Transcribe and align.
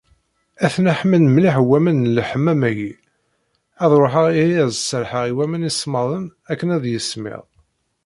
Aten-a 0.65 0.93
ḥman 0.99 1.23
mliḥ 1.29 1.55
waman 1.67 1.97
n 2.05 2.11
lḥemmam-ayi, 2.17 2.91
ad 3.83 3.91
ruḥeɣ 4.01 4.25
ihi 4.29 4.55
ad 4.63 4.69
d-serrḥeɣ 4.73 5.23
i 5.29 5.33
waman 5.37 5.67
isemmaḍen 5.69 6.25
akken 6.51 6.73
ad 6.75 6.83
yismiḍ. 6.91 7.43